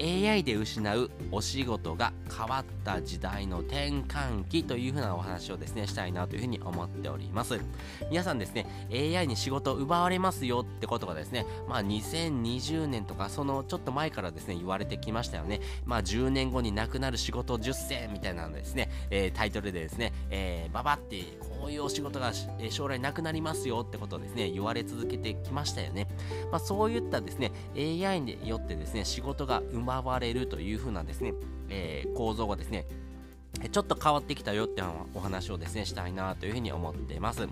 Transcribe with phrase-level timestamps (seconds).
[0.00, 7.60] AI で失うお仕事が変わった時代の転換期というふうなお話をですねしたいなというふうに思っております。
[8.10, 15.60] 皆さんですね AI に仕事を奪われますよってことがですねまあ2020年とかそのちょっと前からですね言われてきましたよね。
[15.84, 26.06] まあ10年後になくなる仕事10選みたいなのですね、えー、タイトルでですね、えー、ババってこういうお仕事がえ将来なくなりますよってことをですね言われ続けてきましたよね。
[26.52, 31.32] まあそういったですね AI によってですね仕事が生奪われるというふうなですね、
[31.70, 32.86] えー、構造がですね
[33.72, 34.82] ちょっと変わってきたよって
[35.14, 37.48] お話をですねしたいなというふうに思っています。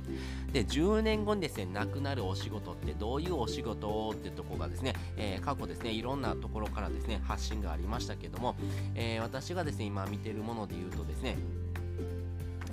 [0.52, 8.54] で10年後にですねなくなるお仕事ってどういうお仕事っていうところがですね、えー、過去ですねいろんなところからですね発信がありましたけども、
[8.94, 11.38] えー、私がですね今見てるもので言うとですね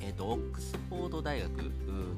[0.06, 1.50] えーと、オックスフォード大学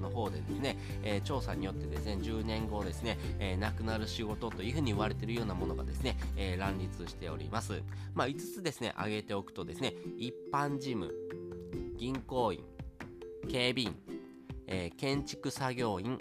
[0.01, 7.81] の方でですね、えー、調査によってですね10年後ですね、えー、なくなる仕事というふうに言われているようなものがですね、えー、乱立しております。
[8.13, 11.13] まあ、5つですね挙げておくとですね一般事務
[11.97, 12.63] 銀行員
[13.49, 13.95] 警備員、
[14.65, 16.17] え建築作業員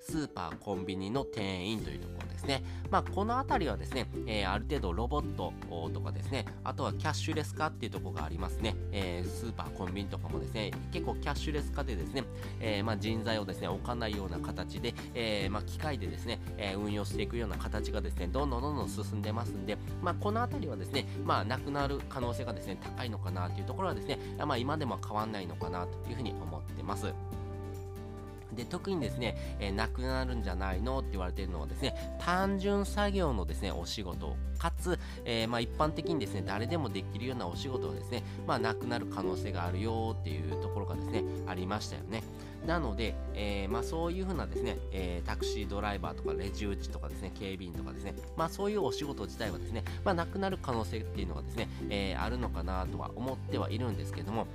[0.00, 2.62] スーパーコンビニの店員というところですね。
[2.90, 5.52] まあ、この辺りはですね、えー、ある程度ロボット
[5.92, 8.74] とかですね、あとはキャッシュレス化っていうところがありますね。
[8.92, 12.24] えー、スーパーコンビニとかもですね、結構キャッシュレス化でですね、
[12.60, 27.12] えー、まあ、人材をですね、置かないような形で、えまあ、機械でですね、え運用していくような形がですね、どんどんどんどん進んでますんで、まあ、この辺りはですね、まあ、なくなる可能性がですね、高いのかなというところはですね、まあ、今でも変わんないのかなというふうに思ってます。
[28.60, 42.22] で特にですね、えー、なくなるんじゃないのって言われているのはですね単純作業のですねお仕事かつ、えー、まあ、一般的にですね誰でもできるようなお仕事がですね、まあ、なくなる可能性があるよっていうところがですねありましたよね。
[42.66, 54.46] なので、えー、まあ、そういうふうなですね、えー、タクシードライバーとかレジ打ちとかですね、警備員とかですね、まあ、そういうお仕事自体はですね、まあ、なくなる可能性っていうのがですね、えー、あるのかなとは思ってはいるんですけども、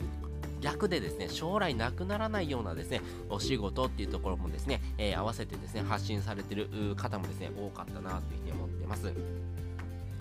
[0.62, 9.14] 逆でですね、将来なくならないようなですね、お仕事っていうところもですね、えー、合わせてですね、発信されてる方もですね、多かったなというふうに思ってます。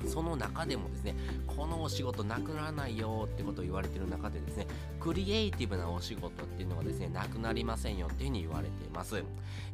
[0.06, 1.15] その中でもですね、
[1.47, 4.66] このお仕事なくならないよってことを言われてる中でですね、
[5.00, 9.22] クリエイティブなお仕事っていうのがですね、なくなりませんよっていうふうに言われています。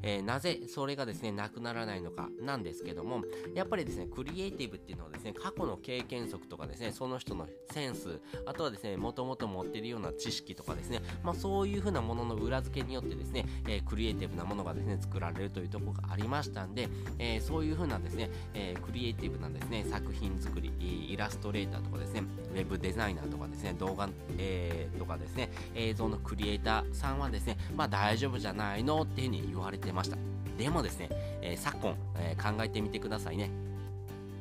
[0.02, 3.22] えー、なぜそれがですね、なくならないのかなんですけども、
[3.54, 16.88] やっぱりですね、クリエイティブっていうのはですね、過去の経験則とかですね、その人のセンス、あとはですね、もともと持ってるような知識とかですね、まあそういうふうなものの裏付けによってですね、えー、クリエイティブなものがですね、作られるというところがありましたんで、
[17.18, 29.02] えー、そういうふうなですね、えクリエイティブなですね、作品作り、イラストレーターとかですね、ウェブデザイナーとかですね、動画、えとかですね、映像のクリエイターさんはですね、まあ大丈夫じゃないの？
[29.02, 30.16] っていうふうに言われてました。
[30.58, 31.08] でもですね、
[31.40, 33.50] え昨今、え考えてみてくださいね。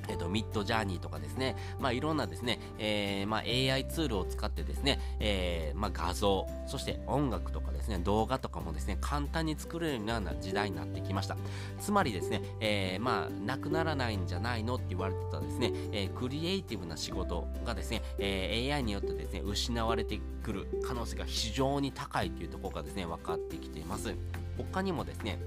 [0.09, 11.37] えっ、と、ミッドジャーニーとかですね、まあ、いろんなですね、えー、まあ、AI ツールを使ってですね、えー、まあ、画像、そして音楽とかですね、動画とかもですね、簡単に作れるような時代になってきました。
[11.79, 24.15] つまりですね、えー、まあ、なくならないんじゃないのって言われてたですね、えクリエイティブな仕事がですね、え AI によってですね、失われてくる可能性が非常に高いというところがですね、分かってきています。
[24.57, 25.39] 他にもですね、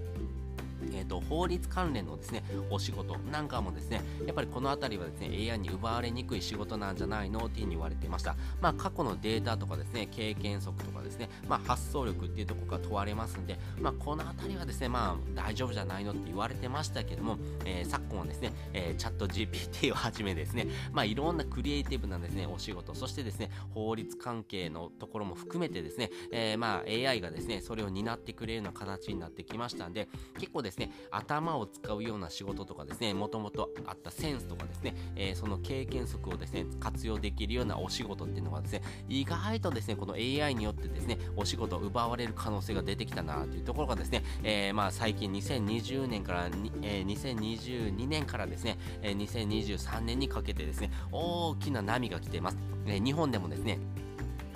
[0.93, 8.37] えーと、法律関連のですねお仕事なんかもですねやっぱりこの辺りはですね AI に奪われにくい仕事なんじゃないのっていうに言われていました。
[8.61, 30.09] まあ過去のデータとかですね経験則とかですねまあ発想力っていうところが問われますんでまあこの辺りはですねまあ大丈夫じゃないのって言われてましたけども、えー、昨今はですね、えー、チャット GPT をはじめですねまあいろんなクリエイティブなですねお仕事そしてですね法律関係のところも含めてですね、えー、まあ AI がですねそれを担ってくれるような形になってきましたんで
[30.39, 46.47] 結構ですねですね、頭を使うような仕事とかですね、もともとあったセンスとかですね、えー、その経験則をですね、活用できるようなお仕事っていうのがですね、意外とですね、この AI によってですね、お仕事を奪われる可能性が出てきたなというところがですね、えー、まあ最近2020年から、
[46.83, 52.57] えー、2022年からですね、え、2023年にかけてですね、大きな波が来ています。
[52.87, 53.79] えー、日本でもですね、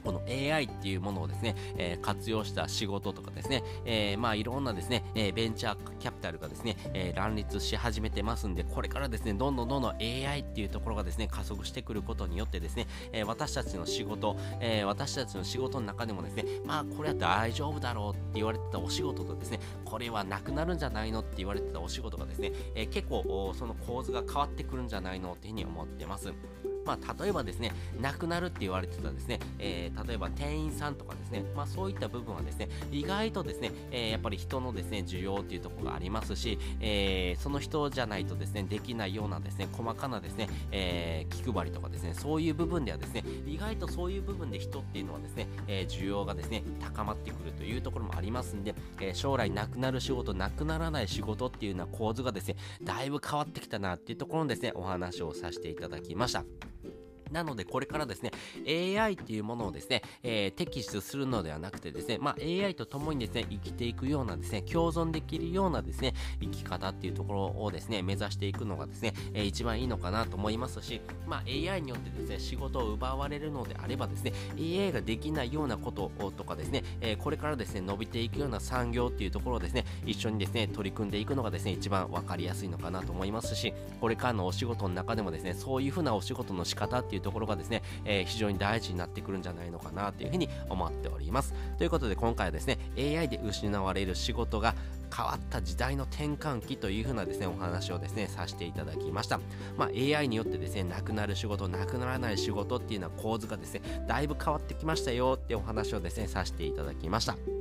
[0.06, 26.32] この AI っていうものをですね、えー、活用した仕事とかですね、えー、まあいろんなですね、えー、ベンチャーキャピタルがですね、えー、乱立し始めてますんで、これからですね、どんどんどんどん AI っていうところがですね、加速してくることによってですね、えー、私たちの仕事、えー、私たちの仕事の中でもですね、まあこれは大丈夫だろうって言われてたお仕事とですね、これはなくなるんじゃないのって言われてたお仕事がですね、えー、結構その構図が変わってくるんじゃないのっていうふうに思ってます。
[26.86, 56.44] まあ、例えばですね、なくなるって言われてたですね、えー、例えば店員さんとかですね、まあ、そういった部分はですね、意外とですね、えー、やっぱり人のですね、需要っていうところがありますし、えー、その人じゃないとですね、できないようなですね、細かなですね、え気配りとかですね、そういう部分ではですね、意外とそういう部分で人っていうのはですね、え需要がですね、高まってくるというところもありますんで、え将来なくなる仕事、なくならない仕事っていうような構図がですね、だいぶ変わってきたなっていうところのですね、お話をさせていただきました。
[57.30, 58.30] なので、これからですね、
[58.66, 91.54] AI っていうものをですね、えー、摘出するのではなくてですね、まあ、AI と共にですね、生きていくようなですね、共存できるようなですね、生き方っていうところをですね、目指していくのがですね、えー、一番いいのかなと思いますし、まあ、AI によってですね、仕事を奪われるのであればですね、AI ができないようなこととかですね、えー、これからですね、伸びていくような産業っていうところをですね、一緒にですね、取り組んでいくのがですね、一番わかりやすいのかなと思いますし、これからのお仕事の中でもですね、そういうふうなお仕事の仕方っていうていうところがですね、えー、非常に大事になってくるんじゃないのかなというふうに思っております。
[91.78, 94.74] ということで今回はですね、AI で失われる仕事が
[95.14, 99.40] 変わった時代の転換期というふうなですね、お話をですね、させていただきました。
[99.76, 107.55] まあ、AI によってですね、なくなる仕事、なくならない仕事っていうのは構図がですね、だいぶ変わってきましたよってお話をですね、させていただきました。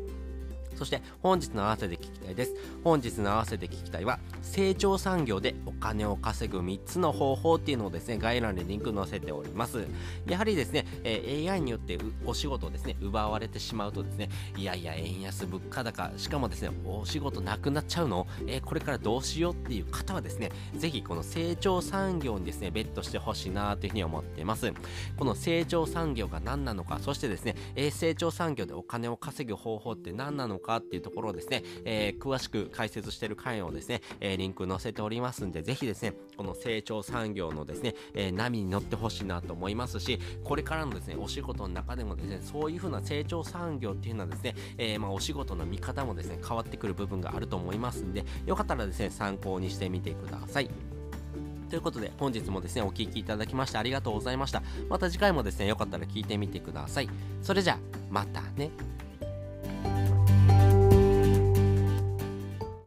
[0.75, 2.55] そして本日の合わせて聞きたいです。
[2.83, 9.85] 本日の合わせて聞きたいは、成長産業でお金を稼ぐ3つの方法っていうのをですね、概要欄にリンク載せております。
[10.27, 18.27] やはりですね、え、AI によってお仕事をですね、奪われてしまうとですね、いやいや、円安物価高、しかもですね、お仕事なくなっちゃうの？
[18.47, 24.73] え、これからどうしようっていう方はですね、ぜひこの成長産業にですね、ベットしてほしいなというふうに思っています。
[25.17, 50.69] この成長産業が何なのか、そしてですね、え、成長産業でお金を稼ぐ方法って何なのかかっていうところをですね、えー、詳しく解説してる回をですね、えー、リンク載せておりますんで、ぜひですね、この成長産業のですね、えー、波に乗ってほしいなと思いますし、これからのですね、お仕事の中でもですね、そういう風な成長産業っていうのはですね、えー、まあ、お仕事の見方もですね、変わってくる部分があると思いますんで、よかったらですね、参考にしてみてください。
[51.69, 54.61] ということで、本日もですね、お聴きいただきましてありがとうございました。
[54.89, 57.09] また次回もですね、よかったら聞いてみてください。
[57.41, 57.77] それじゃあ、
[58.09, 58.71] またね。